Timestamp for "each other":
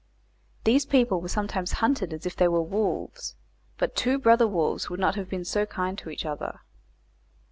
6.09-6.61